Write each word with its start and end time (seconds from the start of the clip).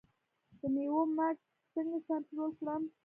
د 0.59 0.61
میوو 0.73 1.01
مګس 1.17 1.45
څنګه 1.73 1.97
کنټرول 2.07 2.51
کړم؟ 2.59 2.83